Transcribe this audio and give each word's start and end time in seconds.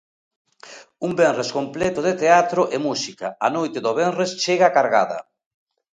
Un 1.07 1.11
venres 1.19 1.51
completo 1.57 1.99
de 2.07 2.13
teatro 2.23 2.61
e 2.75 2.77
música: 2.87 3.27
a 3.47 3.49
noite 3.57 3.79
do 3.85 3.91
venres 3.99 4.31
chega 4.43 4.73
cargada. 4.77 5.19